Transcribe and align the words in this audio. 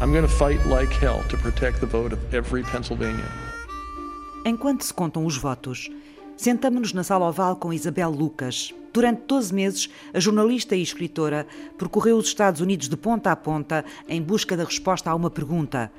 I'm 0.00 0.12
going 0.12 0.26
to 0.26 0.28
fight 0.28 0.66
like 0.66 0.90
hell 0.94 1.22
to 1.28 1.36
protect 1.36 1.80
the 1.80 1.86
vote 1.86 2.14
of 2.14 2.34
every 2.34 2.62
Pennsylvanian. 2.62 3.28
Enquanto 4.46 4.82
se 4.82 4.94
contam 4.94 5.26
os 5.26 5.36
votos, 5.36 5.90
sentamos-nos 6.38 6.94
na 6.94 7.04
sala 7.04 7.28
oval 7.28 7.56
com 7.56 7.70
Isabel 7.70 8.08
Lucas. 8.10 8.72
Durante 8.94 9.20
12 9.26 9.54
meses, 9.54 9.90
a 10.14 10.18
jornalista 10.18 10.74
e 10.74 10.80
escritora 10.80 11.46
percorreu 11.76 12.16
os 12.16 12.28
Estados 12.28 12.62
Unidos 12.62 12.88
de 12.88 12.96
ponta 12.96 13.30
a 13.30 13.36
ponta 13.36 13.84
em 14.08 14.22
busca 14.22 14.56
da 14.56 14.64
resposta 14.64 15.10
a 15.10 15.14
uma 15.14 15.28
pergunta: 15.28 15.92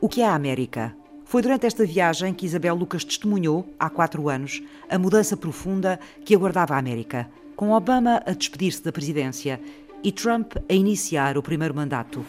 O 0.00 0.08
que 0.08 0.20
é 0.20 0.28
a 0.28 0.34
América? 0.36 0.94
Foi 1.24 1.42
durante 1.42 1.66
esta 1.66 1.84
viagem 1.84 2.32
que 2.32 2.46
Isabel 2.46 2.76
Lucas 2.76 3.02
testemunhou, 3.02 3.68
há 3.80 3.90
quatro 3.90 4.28
anos, 4.28 4.62
a 4.88 4.96
mudança 4.96 5.36
profunda 5.36 5.98
que 6.24 6.36
aguardava 6.36 6.76
a 6.76 6.78
América, 6.78 7.28
com 7.56 7.72
Obama 7.72 8.22
a 8.24 8.30
despedir-se 8.30 8.84
da 8.84 8.92
presidência 8.92 9.60
e 10.04 10.12
Trump 10.12 10.52
a 10.68 10.72
iniciar 10.72 11.36
o 11.36 11.42
primeiro 11.42 11.74
mandato. 11.74 12.24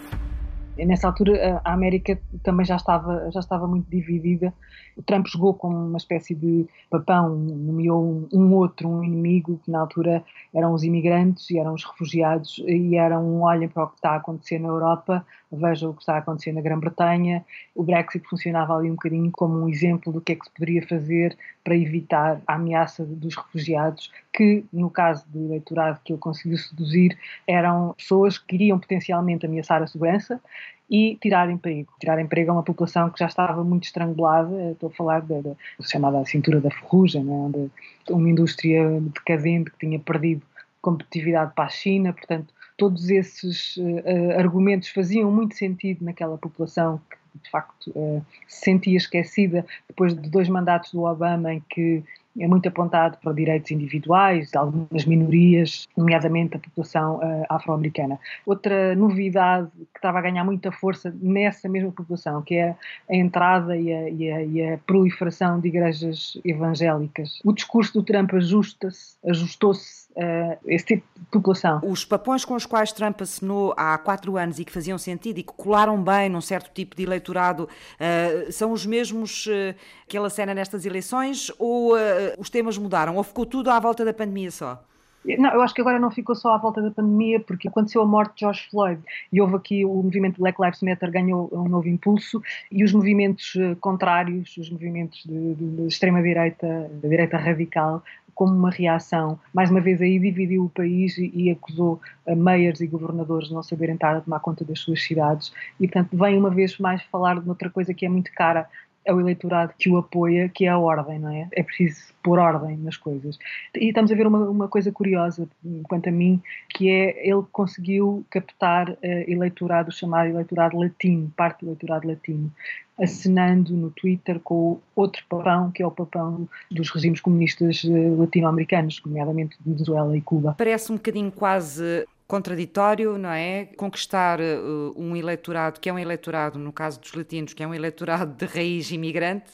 Nessa 0.85 1.08
altura, 1.08 1.62
a 1.63 1.73
América 1.73 2.20
também 2.44 2.66
já 2.66 2.76
estava, 2.76 3.30
já 3.31 3.39
estava 3.39 3.67
muito 3.67 3.89
dividida. 3.89 4.53
O 4.98 5.03
Trump 5.03 5.27
jogou 5.27 5.53
com 5.53 5.67
uma 5.67 5.98
espécie 5.98 6.34
de 6.35 6.67
papão, 6.89 7.35
nomeou 7.35 8.03
um, 8.03 8.27
um, 8.34 8.53
outro, 8.53 8.89
um 8.89 9.03
inimigo, 9.03 9.59
que 9.63 9.72
na 9.72 9.80
altura 9.80 10.23
eram 10.53 10.73
os 10.73 10.84
imigrantes 10.84 11.49
e 11.49 11.59
eram 11.59 11.73
os 11.73 11.84
refugiados, 11.84 12.62
e 12.66 12.95
eram, 12.95 13.41
olhem 13.41 13.70
para 13.70 13.84
o 13.84 13.88
que 13.88 13.95
está 13.95 14.12
a 14.12 14.16
acontecer 14.16 14.59
na 14.59 14.70
Europa, 14.70 15.25
vejam 15.52 15.91
o 15.91 15.94
que 15.94 16.02
está 16.02 16.16
a 16.16 16.18
acontecer 16.18 16.52
na 16.52 16.62
Grã-Bretanha. 16.62 17.46
O 17.76 17.84
Brexit 17.84 18.28
funcionava 18.28 18.75
ali 18.75 18.89
um 18.89 18.95
bocadinho 18.95 19.31
como 19.31 19.59
um 19.59 19.70
exemplo 19.70 20.12
do 20.12 20.22
que 20.22 20.34
é 20.34 20.36
que 20.36 20.45
se 20.45 20.52
poderia 20.52 20.86
fazer 20.88 21.38
para 21.64 21.75
evitar 21.75 22.42
a 22.48 22.56
ameaça 22.56 23.06
dos 23.06 23.36
refugiados, 23.36 24.12
que, 24.34 24.64
no 24.72 24.90
caso 24.90 25.25
do 25.30 25.45
eleitorado 25.45 26.00
que 26.03 26.14
ele 26.14 26.20
conseguiu 26.20 26.58
seduzir, 26.58 27.17
eram 27.48 27.94
pessoas 27.98 28.38
que 28.38 28.48
queriam 28.48 28.80
potencialmente 28.80 29.45
ameaçar 29.45 29.81
a 29.81 29.88
segurança 29.88 30.42
e 30.90 31.17
tirar 31.22 31.50
emprego. 31.50 31.92
Tirar 32.00 32.20
emprego 32.20 32.52
a 32.52 32.56
uma 32.56 32.64
população 32.64 33.09
que 33.09 33.20
já 33.20 33.28
estava 33.28 33.64
muito 33.64 33.86
estrangulada, 33.86 34.72
estou 34.72 34.90
a 34.90 34.94
falar 34.94 35.22
da, 35.22 35.40
da 35.40 35.56
chamada 35.81 36.23
cintura 36.25 36.59
da 36.59 36.70
ferrugem, 36.70 37.23
né, 37.23 37.31
onde 37.31 37.72
uma 38.09 38.30
indústria 38.30 39.00
decadente 39.00 39.72
que 39.72 39.80
tinha 39.80 40.00
perdido 40.00 40.42
competitividade 40.81 41.53
para 41.56 41.66
a 41.66 41.70
China, 41.70 42.12
portanto, 42.12 42.53
todos 42.82 43.12
esses 43.12 43.78
uh, 43.78 44.40
argumentos 44.40 44.90
faziam 44.90 45.32
muito 45.32 45.54
sentido 45.54 46.04
naquela 46.04 46.36
população 46.36 47.00
que 47.12 47.44
de 47.44 47.50
facto 47.52 47.92
uh, 47.92 48.26
se 48.48 48.66
sentia 48.66 48.98
esquecida 48.98 49.64
depois 49.88 50.20
de 50.20 50.28
dois 50.28 50.50
mandatos 50.50 50.92
do 50.92 51.04
Obama 51.04 51.54
em 51.54 51.64
que 51.70 52.04
é 52.40 52.48
muito 52.48 52.68
apontado 52.68 53.18
para 53.22 53.34
direitos 53.34 53.70
individuais 53.70 54.56
algumas 54.56 55.06
minorias, 55.06 55.88
nomeadamente 55.96 56.56
a 56.56 56.59
população 56.59 57.18
uh, 57.18 57.46
afro-americana. 57.50 58.20
Outra 58.48 58.96
novidade 58.96 59.70
que 59.94 60.00
estava 60.00 60.18
a 60.18 60.22
ganhar 60.22 60.44
muita 60.44 60.72
força 60.72 61.14
nessa 61.22 61.70
mesma 61.70 61.92
população, 61.92 62.42
que 62.42 62.56
é 62.56 62.76
a 63.09 63.16
entrada 63.16 63.78
e 63.78 63.94
a, 63.94 64.09
e 64.09 64.32
a, 64.32 64.44
e 64.44 64.74
a 64.74 64.78
proliferação 64.80 65.59
de 65.59 65.68
igrejas 65.68 66.40
evangélicas. 66.44 67.42
O 67.44 67.54
discurso 67.54 67.94
do 67.94 68.04
Trump 68.04 68.34
ajusta-se, 68.34 69.18
ajustou-se 69.24 70.09
a 70.17 70.58
esse 70.66 70.86
tipo 70.86 71.04
de 71.16 71.26
população. 71.31 71.80
Os 71.84 72.04
papões 72.06 72.44
com 72.45 72.56
os 72.56 72.66
quais 72.66 72.92
Trump 72.92 73.22
assinou 73.22 73.73
há 73.78 73.98
quatro 73.98 74.38
anos 74.38 74.59
e 74.59 74.66
que 74.66 74.72
faziam 74.72 74.98
sentido 74.98 75.40
e 75.40 75.44
que 75.44 75.53
colaram 75.53 76.02
bem 76.02 76.30
num 76.30 76.42
certo 76.42 76.72
tipo 76.73 76.95
de 76.95 77.03
eleitorado 77.03 77.64
uh, 77.64 78.52
são 78.52 78.72
os 78.72 78.86
mesmos 78.86 79.45
uh, 79.48 79.76
que 80.08 80.18
ele 80.18 80.28
acena 80.28 80.53
nestas 80.53 80.86
eleições 80.86 81.52
ou 81.58 81.94
os 82.38 82.50
temas 82.50 82.78
mudaram? 82.78 83.16
Ou 83.16 83.24
ficou 83.24 83.46
tudo 83.46 83.69
à 83.69 83.80
volta 83.80 84.03
da 84.03 84.13
pandemia 84.13 84.52
só? 84.52 84.84
Não, 85.24 85.52
eu 85.52 85.62
acho 85.62 85.74
que 85.74 85.81
agora 85.81 86.00
não 86.00 86.09
ficou 86.09 86.35
só 86.35 86.56
à 86.56 86.58
volta 86.58 86.81
da 86.81 86.90
pandemia, 86.90 87.40
porque 87.40 87.68
aconteceu 87.68 88.02
a 88.02 88.06
morte 88.06 88.34
de 88.35 88.40
George 88.41 88.68
Floyd 88.69 89.02
e 89.31 89.40
houve 89.40 89.56
aqui 89.56 89.85
o 89.85 90.02
movimento 90.02 90.40
Black 90.40 90.59
Lives 90.59 90.81
Matter 90.81 91.12
ganhou 91.12 91.47
um 91.52 91.69
novo 91.69 91.88
impulso 91.88 92.41
e 92.72 92.84
os 92.84 92.91
movimentos 92.91 93.53
eh, 93.56 93.75
contrários, 93.80 94.58
os 94.58 94.69
movimentos 94.72 95.24
de 95.25 95.88
extrema-direita, 95.88 96.90
da 97.02 97.08
direita 97.08 97.38
radical, 97.38 98.03
como 98.34 98.53
uma 98.53 98.69
reação, 98.69 99.40
mais 99.53 99.69
uma 99.69 99.81
vez 99.81 100.02
aí 100.02 100.19
dividiu 100.19 100.66
o 100.66 100.69
país 100.69 101.18
e, 101.18 101.31
e 101.34 101.52
acusou 101.52 102.00
a 102.28 102.36
meias 102.36 102.81
e 102.81 102.88
governadores 102.88 103.47
de 103.47 103.53
não 103.53 103.64
saberem 103.64 103.96
estar 103.96 104.16
a 104.16 104.22
tomar 104.22 104.40
conta 104.40 104.66
das 104.66 104.80
suas 104.80 105.02
cidades. 105.03 105.53
E, 105.80 105.88
portanto, 105.88 106.18
vem 106.18 106.38
uma 106.38 106.50
vez 106.50 106.78
mais 106.78 107.02
falar 107.03 107.40
de 107.40 107.50
outra 107.50 107.70
coisa 107.70 107.94
que 107.94 108.06
é 108.06 108.09
muito 108.09 108.31
cara 108.34 108.68
ao 109.07 109.19
eleitorado 109.19 109.73
que 109.78 109.89
o 109.89 109.97
apoia, 109.97 110.50
que 110.50 110.66
é 110.66 110.69
a 110.69 110.78
ordem, 110.78 111.19
não 111.19 111.29
é? 111.29 111.47
É 111.51 111.63
preciso 111.63 112.01
pôr 112.23 112.38
ordem 112.38 112.78
nas 112.78 112.97
coisas. 112.97 113.38
E 113.75 113.88
estamos 113.88 114.12
a 114.12 114.16
ver 114.16 114.28
uma, 114.28 114.50
uma 114.50 114.67
coisa 114.67 114.91
curiosa, 114.91 115.47
quanto 115.84 116.09
a 116.09 116.12
mim, 116.12 116.41
que 116.69 116.89
é 116.89 117.28
ele 117.28 117.44
conseguiu 117.51 118.25
captar 118.29 118.91
uh, 118.91 118.97
eleitorado 119.01 119.91
chamado 119.91 120.29
eleitorado 120.29 120.78
latino, 120.78 121.31
parte 121.35 121.61
do 121.61 121.69
eleitorado 121.69 122.07
latino, 122.07 122.51
acenando 123.00 123.73
no 123.73 123.90
Twitter 123.90 124.40
com 124.40 124.79
outro 124.95 125.23
papão, 125.28 125.72
que 125.72 125.81
é 125.81 125.88
o 125.88 125.91
papão 125.91 126.47
dos 126.69 126.90
regimes 126.91 127.19
comunistas 127.19 127.84
uh, 127.84 128.19
latino-americanos, 128.19 129.01
nomeadamente 129.03 129.57
Venezuela 129.66 130.16
e 130.16 130.22
Cuba. 130.22 130.56
Parece 130.57 130.91
um 130.91 130.95
bocadinho 130.95 131.31
quase 131.31 132.06
contraditório, 132.31 133.18
não 133.18 133.30
é? 133.30 133.66
Conquistar 133.75 134.40
uh, 134.40 134.94
um 134.96 135.18
eleitorado 135.18 135.81
que 135.81 135.90
é 135.90 135.94
um 135.94 136.00
eleitorado, 136.00 136.58
no 136.58 136.72
caso 136.72 136.97
dos 137.02 137.14
latinos, 137.14 137.53
que 137.53 137.62
é 137.62 137.68
um 137.68 137.75
eleitorado 137.75 138.34
de 138.34 138.46
raiz 138.46 138.90
imigrante, 138.90 139.52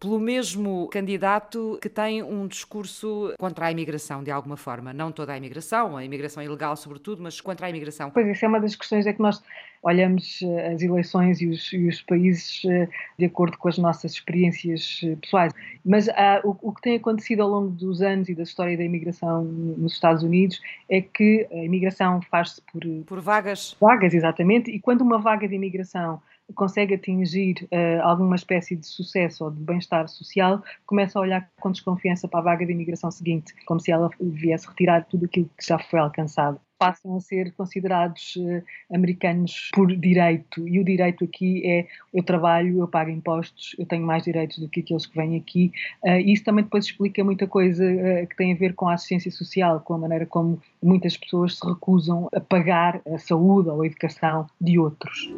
pelo 0.00 0.18
mesmo 0.18 0.88
candidato 0.88 1.78
que 1.82 1.88
tem 1.88 2.22
um 2.22 2.46
discurso 2.46 3.34
contra 3.38 3.66
a 3.66 3.72
imigração, 3.72 4.22
de 4.22 4.30
alguma 4.30 4.56
forma. 4.56 4.92
Não 4.92 5.10
toda 5.10 5.32
a 5.32 5.36
imigração, 5.36 5.96
a 5.96 6.04
imigração 6.04 6.42
ilegal, 6.42 6.76
sobretudo, 6.76 7.22
mas 7.22 7.40
contra 7.40 7.66
a 7.66 7.70
imigração. 7.70 8.10
Pois, 8.10 8.26
isso 8.26 8.44
é 8.44 8.48
uma 8.48 8.60
das 8.60 8.76
questões, 8.76 9.06
é 9.06 9.12
que 9.12 9.20
nós 9.20 9.42
olhamos 9.82 10.40
eh, 10.42 10.72
as 10.72 10.82
eleições 10.82 11.40
e 11.40 11.46
os, 11.46 11.72
e 11.72 11.88
os 11.88 12.02
países 12.02 12.62
eh, 12.64 12.88
de 13.18 13.26
acordo 13.26 13.56
com 13.58 13.68
as 13.68 13.78
nossas 13.78 14.12
experiências 14.12 15.00
eh, 15.04 15.16
pessoais. 15.16 15.52
Mas 15.84 16.08
ah, 16.10 16.40
o, 16.44 16.56
o, 16.62 16.72
que 16.72 16.82
tem 16.82 16.96
acontecido 16.96 17.42
ao 17.42 17.48
longo 17.48 17.70
dos 17.70 18.02
anos 18.02 18.28
e 18.28 18.34
da 18.34 18.42
história 18.42 18.76
da 18.76 18.84
imigração 18.84 19.44
nos 19.44 19.92
Estados 19.92 20.22
Unidos 20.22 20.60
é 20.88 21.00
que 21.00 21.46
a 21.50 21.56
imigração 21.56 22.20
faz-se 22.22 22.60
por, 22.72 22.82
por 23.06 23.20
vagas. 23.20 23.76
Vagas, 23.80 24.14
exatamente, 24.14 24.70
e 24.70 24.80
quando 24.80 25.02
uma 25.02 25.18
vaga 25.18 25.48
de 25.48 25.54
imigração 25.54 26.20
consegue 26.54 26.94
atingir 26.94 27.68
uh, 27.72 28.02
alguma 28.02 28.36
espécie 28.36 28.76
de 28.76 28.86
sucesso 28.86 29.44
ou 29.44 29.50
de 29.50 29.60
bem-estar 29.60 30.08
social, 30.08 30.62
começa 30.86 31.18
a 31.18 31.22
olhar 31.22 31.48
com 31.60 31.70
desconfiança 31.70 32.26
para 32.26 32.40
a 32.40 32.42
vaga 32.42 32.66
de 32.66 32.72
imigração 32.72 33.10
seguinte, 33.10 33.54
como 33.66 33.80
se 33.80 33.90
ela 33.90 34.10
viesse 34.20 34.66
retirar 34.68 35.04
tudo 35.04 35.26
aquilo 35.26 35.50
que 35.56 35.66
já 35.66 35.78
foi 35.78 36.00
alcançado. 36.00 36.60
Passam 36.78 37.16
a 37.16 37.20
ser 37.20 37.52
considerados 37.54 38.36
uh, 38.36 38.62
americanos 38.94 39.70
por 39.74 39.94
direito, 39.94 40.66
e 40.66 40.78
o 40.78 40.84
direito 40.84 41.24
aqui 41.24 41.66
é 41.66 41.86
eu 42.14 42.22
trabalho, 42.22 42.78
eu 42.78 42.86
pago 42.86 43.10
impostos, 43.10 43.74
eu 43.78 43.84
tenho 43.84 44.06
mais 44.06 44.22
direitos 44.22 44.58
do 44.58 44.68
que 44.68 44.80
aqueles 44.80 45.04
que 45.04 45.16
vêm 45.16 45.36
aqui, 45.36 45.72
uh, 46.04 46.10
e 46.10 46.32
isso 46.32 46.44
também 46.44 46.64
depois 46.64 46.84
explica 46.84 47.24
muita 47.24 47.46
coisa 47.46 47.84
que 48.28 48.36
tem 48.36 48.52
a 48.52 48.56
ver 48.56 48.74
com 48.74 48.88
a 48.88 48.94
assistência 48.94 49.30
social, 49.30 49.80
com 49.80 49.94
a 49.94 49.98
maneira 49.98 50.24
como 50.24 50.60
muitas 50.80 51.16
pessoas 51.16 51.58
se 51.58 51.66
recusam 51.66 52.28
a 52.32 52.40
pagar 52.40 53.00
a 53.12 53.18
saúde 53.18 53.68
ou 53.68 53.82
a 53.82 53.86
educação 53.86 54.46
de 54.60 54.78
outros. 54.78 55.28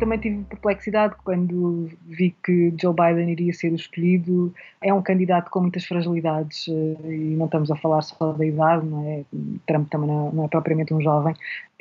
Também 0.00 0.18
tive 0.18 0.42
perplexidade 0.44 1.14
quando 1.22 1.90
vi 2.06 2.34
que 2.42 2.74
Joe 2.80 2.94
Biden 2.94 3.30
iria 3.30 3.52
ser 3.52 3.70
o 3.72 3.76
escolhido. 3.76 4.52
É 4.82 4.92
um 4.92 5.02
candidato 5.02 5.50
com 5.50 5.60
muitas 5.60 5.84
fragilidades 5.84 6.66
eh, 6.68 7.12
e 7.12 7.36
não 7.36 7.46
estamos 7.46 7.70
a 7.70 7.76
falar 7.76 8.02
só 8.02 8.32
da 8.32 8.44
idade, 8.44 8.86
não 8.86 9.06
é? 9.06 9.24
Trump 9.66 9.88
também 9.90 10.08
não 10.08 10.44
é 10.44 10.48
propriamente 10.48 10.92
um 10.92 11.00
jovem. 11.00 11.34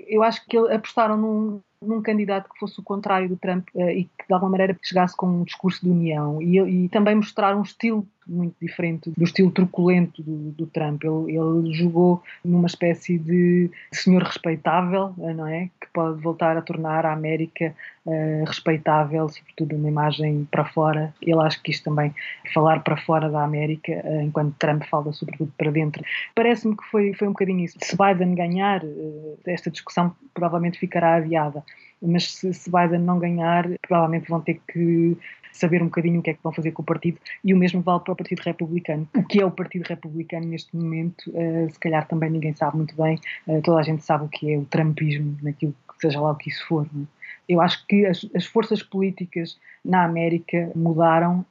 Eu 0.08 0.24
acho 0.24 0.46
que 0.46 0.58
apostaram 0.58 1.18
num, 1.18 1.62
num 1.82 2.02
candidato 2.02 2.50
que 2.50 2.60
fosse 2.60 2.80
o 2.80 2.84
contrário 2.84 3.30
do 3.30 3.38
Trump 3.38 3.68
uh, 3.74 3.90
e 3.90 4.04
que 4.04 4.28
de 4.28 4.34
alguma 4.34 4.52
maneira 4.52 4.78
chegasse 4.82 5.16
com 5.16 5.28
um 5.28 5.44
discurso 5.44 5.82
de 5.84 5.90
união 5.90 6.42
e, 6.42 6.58
e 6.58 6.90
também 6.90 7.16
mostrar 7.16 7.56
um 7.56 7.62
estilo 7.62 8.06
muito 8.30 8.56
diferente 8.62 9.10
do 9.10 9.24
estilo 9.24 9.52
truculento 9.52 10.22
do, 10.22 10.52
do 10.52 10.68
Trump. 10.68 11.04
Ele, 11.04 11.36
ele, 11.36 11.74
jogou 11.74 12.22
numa 12.46 12.68
espécie 12.68 13.18
de 13.18 13.72
senhor 13.92 14.22
respeitável, 14.22 15.14
eh, 15.20 15.34
não 15.34 15.48
é? 15.48 15.70
Que 15.82 15.88
pode 15.92 16.22
voltar 16.22 16.56
a 16.56 16.62
tornar 16.62 17.06
a 17.06 17.14
América 17.14 17.74
uh, 18.06 18.44
respeitável, 18.46 19.28
sobretudo 19.30 19.76
uma 19.76 19.90
imagem 19.90 20.48
para 20.52 20.64
fora. 20.66 21.14
Ele 21.22 21.42
acho 21.42 21.62
que 21.64 21.72
isto 21.72 21.86
também, 21.86 22.14
falar 22.54 22.84
para 22.84 22.98
fora 22.98 23.30
da 23.30 23.44
América, 23.44 23.92
uh, 24.06 24.22
enquanto 24.22 24.56
Trump 24.60 24.84
fala 24.84 25.12
sobretudo 25.12 25.52
para 25.58 25.72
dentro. 25.72 26.04
Parece-me 26.36 26.78
que 26.78 26.84
foi, 26.86 27.14
foi 27.14 27.28
um 27.28 27.32
bocadinho 27.32 27.66
isso. 27.66 27.78
Se 27.82 27.98
Biden 27.98 28.36
ganhar, 28.36 28.84
uh, 28.84 29.40
esta 29.48 29.72
discussão 29.72 29.89
provavelmente 30.34 30.80
ficará 30.80 31.16
adiada 31.16 31.64
mas 32.02 32.32
se, 32.32 32.54
se 32.54 32.72
Biden 32.72 33.00
não 33.00 33.20
ganhar, 33.20 33.68
provavelmente 33.82 34.30
vão 34.30 34.42
ter 34.42 34.62
que 34.68 35.18
saber 35.52 35.82
um 35.82 35.86
bocadinho 35.86 36.20
o 36.20 36.24
que 36.24 36.30
é 36.30 36.34
que 36.34 36.44
vão 36.44 36.54
fazer 36.54 36.72
com 36.72 36.82
o 36.82 36.86
partido 36.86 37.20
e 37.44 37.54
o 37.54 37.58
mesmo 37.58 37.82
vale 37.82 38.02
para 38.02 38.14
o 38.14 38.16
Partido 38.16 38.40
Republicano. 38.42 39.08
O 39.16 39.24
que 39.24 39.42
é 39.42 39.46
o 39.46 39.52
Partido 39.52 39.86
Republicano 39.88 40.46
neste 40.48 40.76
momento, 40.76 41.30
uh, 41.30 41.70
se 41.70 41.80
calhar 41.80 42.08
também 42.08 42.30
ninguém 42.30 42.54
sabe 42.54 42.78
muito 42.78 42.96
bem, 42.96 43.20
uh, 43.48 43.62
toda 43.62 43.80
a 43.80 43.84
gente 43.84 44.04
sabe 44.04 44.26
o 44.26 44.30
que 44.30 44.54
é 44.54 44.58
o 44.58 44.66
trumpismo, 44.66 45.38
naquilo 45.42 45.74
que 45.74 46.02
seja 46.02 46.22
lá 46.22 46.32
o 46.32 46.36
que 46.36 46.50
isso 46.50 46.66
for. 46.68 46.88
Né? 46.94 47.06
Eu 47.48 47.60
acho 47.62 47.86
que 47.88 48.06
as, 48.06 48.26
as 48.36 48.46
forças 48.46 48.82
políticas 48.82 49.60
na 49.84 50.06
América 50.06 50.72
mudaram 50.76 51.46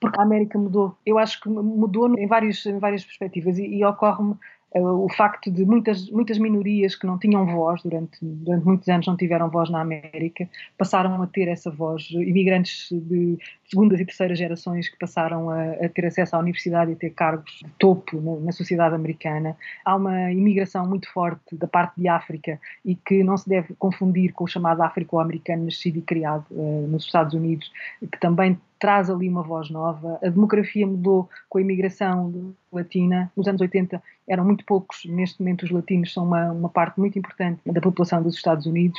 porque 0.00 0.18
a 0.18 0.22
América 0.22 0.58
mudou. 0.58 0.96
Eu 1.04 1.18
acho 1.18 1.38
que 1.42 1.48
mudou 1.50 2.08
em, 2.08 2.24
em 2.24 2.26
várias 2.26 2.62
perspectivas 3.04 3.58
e, 3.58 3.66
e 3.66 3.84
ocorre-me 3.84 4.34
o 4.72 5.08
facto 5.08 5.50
de 5.50 5.64
muitas, 5.64 6.08
muitas 6.10 6.38
minorias 6.38 6.94
que 6.94 7.04
não 7.04 7.18
tinham 7.18 7.44
voz 7.44 7.82
durante, 7.82 8.18
durante 8.22 8.64
muitos 8.64 8.88
anos 8.88 9.06
não 9.06 9.16
tiveram 9.16 9.50
voz 9.50 9.68
na 9.68 9.80
América 9.80 10.48
passaram 10.78 11.20
a 11.20 11.26
ter 11.26 11.48
essa 11.48 11.70
voz. 11.70 12.08
Imigrantes 12.12 12.88
de 12.92 13.36
segundas 13.64 13.98
e 13.98 14.04
terceiras 14.04 14.38
gerações 14.38 14.88
que 14.88 14.96
passaram 14.96 15.50
a, 15.50 15.72
a 15.72 15.88
ter 15.88 16.06
acesso 16.06 16.36
à 16.36 16.38
universidade 16.38 16.92
e 16.92 16.94
a 16.94 16.96
ter 16.96 17.10
cargos 17.10 17.60
de 17.64 17.70
topo 17.78 18.20
na, 18.20 18.46
na, 18.46 18.52
sociedade 18.52 18.94
americana. 18.94 19.56
Há 19.84 19.96
uma 19.96 20.30
imigração 20.30 20.86
muito 20.86 21.12
forte 21.12 21.56
da 21.56 21.66
parte 21.66 22.00
de 22.00 22.06
África 22.06 22.60
e 22.84 22.94
que 22.94 23.24
não 23.24 23.36
se 23.36 23.48
deve 23.48 23.74
confundir 23.74 24.32
com 24.32 24.44
o 24.44 24.48
chamado 24.48 24.82
Áfrico-americano 24.82 25.64
nascido 25.64 25.98
e 25.98 26.02
criado 26.02 26.44
uh, 26.50 26.86
nos 26.86 27.04
Estados 27.04 27.34
Unidos 27.34 27.70
que 28.00 28.20
também 28.20 28.58
traz 28.80 29.10
ali 29.10 29.28
uma 29.28 29.42
voz 29.42 29.70
nova. 29.70 30.18
A 30.22 30.28
demografia 30.28 30.86
mudou 30.86 31.28
com 31.48 31.58
a 31.58 31.60
imigração 31.60 32.54
latina. 32.72 33.30
Nos 33.36 33.46
anos 33.46 33.60
80 33.60 34.02
eram 34.26 34.44
muito 34.44 34.64
poucos, 34.64 35.04
neste 35.04 35.40
momento 35.40 35.64
os 35.64 35.70
latinos 35.70 36.12
são 36.12 36.24
uma, 36.24 36.50
uma 36.50 36.68
parte 36.68 36.98
muito 36.98 37.18
importante 37.18 37.60
da 37.66 37.80
população 37.80 38.22
dos 38.22 38.34
Estados 38.34 38.64
Unidos. 38.66 38.98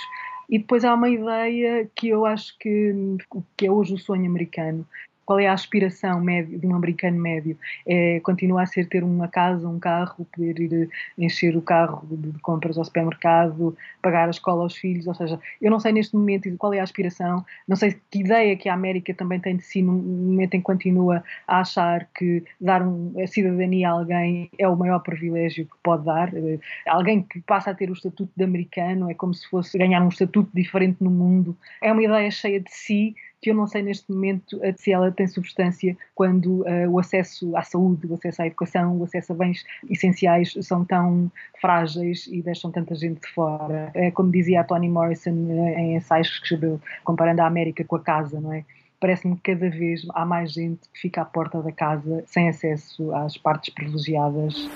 E 0.49 0.59
depois 0.59 0.85
há 0.85 0.93
uma 0.93 1.09
ideia 1.09 1.89
que 1.95 2.09
eu 2.09 2.25
acho 2.25 2.57
que, 2.59 2.93
que 3.57 3.65
é 3.65 3.71
hoje 3.71 3.93
o 3.93 3.97
sonho 3.97 4.25
americano, 4.25 4.85
qual 5.25 5.39
é 5.39 5.47
a 5.47 5.53
aspiração 5.53 6.19
médio, 6.19 6.59
de 6.59 6.67
um 6.67 6.75
americano 6.75 7.19
médio? 7.19 7.57
É 7.85 8.19
continuar 8.21 8.63
a 8.63 8.65
ser 8.65 8.87
ter 8.87 9.03
uma 9.03 9.27
casa, 9.27 9.67
um 9.67 9.79
carro, 9.79 10.25
poder 10.25 10.59
ir 10.59 10.89
encher 11.17 11.55
o 11.55 11.61
carro 11.61 12.05
de, 12.05 12.31
de 12.31 12.39
compras 12.39 12.77
ao 12.77 12.85
supermercado, 12.85 13.75
pagar 14.01 14.27
a 14.27 14.31
escola 14.31 14.63
aos 14.63 14.75
filhos, 14.75 15.07
ou 15.07 15.13
seja, 15.13 15.39
eu 15.61 15.71
não 15.71 15.79
sei 15.79 15.91
neste 15.91 16.15
momento 16.15 16.49
qual 16.57 16.73
é 16.73 16.79
a 16.79 16.83
aspiração, 16.83 17.45
não 17.67 17.75
sei 17.75 17.95
que 18.09 18.19
ideia 18.19 18.55
que 18.55 18.67
a 18.67 18.73
América 18.73 19.13
também 19.13 19.39
tem 19.39 19.55
de 19.55 19.63
si 19.63 19.81
no 19.81 19.93
momento 19.93 20.55
em 20.55 20.59
que 20.59 20.65
continua 20.65 21.23
a 21.47 21.61
achar 21.61 22.07
que 22.15 22.43
dar 22.59 22.81
um, 22.81 23.13
a 23.21 23.27
cidadania 23.27 23.89
a 23.89 23.91
alguém 23.91 24.49
é 24.57 24.67
o 24.67 24.75
maior 24.75 24.99
privilégio 24.99 25.65
que 25.65 25.75
pode 25.83 26.05
dar. 26.05 26.33
Eh, 26.35 26.59
alguém 26.87 27.21
que 27.23 27.41
passa 27.41 27.71
a 27.71 27.73
ter 27.73 27.89
o 27.89 27.93
estatuto 27.93 28.31
de 28.35 28.43
americano 28.43 29.09
é 29.09 29.13
como 29.13 29.33
se 29.33 29.47
fosse 29.49 29.77
ganhar 29.77 30.01
um 30.01 30.09
estatuto 30.09 30.49
diferente 30.53 30.97
no 31.01 31.09
mundo. 31.09 31.57
É 31.81 31.91
uma 31.91 32.03
ideia 32.03 32.29
cheia 32.31 32.59
de 32.59 32.71
si, 32.71 33.15
que 33.41 33.49
eu 33.49 33.55
não 33.55 33.65
sei 33.65 33.81
neste 33.81 34.11
momento 34.11 34.59
se 34.75 34.91
ela 34.91 35.11
tem 35.11 35.27
substância 35.27 35.97
quando 36.13 36.61
uh, 36.61 36.89
o 36.89 36.99
acesso 36.99 37.55
à 37.57 37.63
saúde, 37.63 38.05
o 38.07 38.13
acesso 38.13 38.43
à 38.43 38.47
educação, 38.47 38.97
o 38.97 39.03
acesso 39.03 39.33
a 39.33 39.35
bens 39.35 39.65
essenciais 39.89 40.53
são 40.61 40.85
tão 40.85 41.31
frágeis 41.59 42.27
e 42.27 42.41
deixam 42.41 42.71
tanta 42.71 42.93
gente 42.93 43.21
de 43.21 43.27
fora. 43.33 43.91
É 43.95 44.11
como 44.11 44.31
dizia 44.31 44.61
a 44.61 44.63
Toni 44.63 44.87
Morrison 44.87 45.31
em 45.31 45.95
ensaios 45.95 46.29
que 46.29 46.43
escreveu, 46.43 46.79
comparando 47.03 47.41
a 47.41 47.47
América 47.47 47.83
com 47.83 47.95
a 47.95 47.99
casa, 47.99 48.39
não 48.39 48.53
é? 48.53 48.63
Parece-me 48.99 49.35
que 49.35 49.51
cada 49.51 49.69
vez 49.69 50.05
há 50.13 50.23
mais 50.23 50.53
gente 50.53 50.87
que 50.93 51.01
fica 51.01 51.23
à 51.23 51.25
porta 51.25 51.59
da 51.63 51.71
casa 51.71 52.23
sem 52.27 52.47
acesso 52.47 53.11
às 53.15 53.35
partes 53.35 53.73
privilegiadas. 53.73 54.69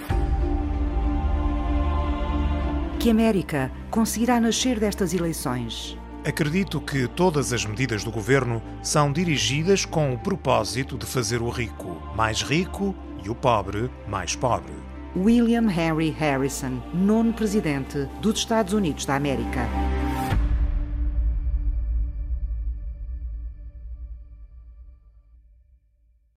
Que 2.99 3.11
América 3.11 3.69
conseguirá 3.91 4.39
nascer 4.39 4.79
destas 4.79 5.13
eleições? 5.13 5.95
Acredito 6.25 6.81
que 6.81 7.07
todas 7.07 7.53
as 7.53 7.63
medidas 7.67 8.03
do 8.03 8.09
governo 8.09 8.59
são 8.81 9.13
dirigidas 9.13 9.85
com 9.85 10.11
o 10.11 10.17
propósito 10.17 10.97
de 10.97 11.05
fazer 11.05 11.39
o 11.39 11.49
rico 11.49 12.01
mais 12.15 12.41
rico 12.41 12.95
e 13.23 13.29
o 13.29 13.35
pobre 13.35 13.91
mais 14.07 14.35
pobre. 14.35 14.73
William 15.15 15.69
Henry 15.69 16.09
Harrison, 16.09 16.81
nono 16.91 17.31
presidente 17.31 18.09
dos 18.21 18.39
Estados 18.39 18.73
Unidos 18.73 19.05
da 19.05 19.15
América. 19.15 19.69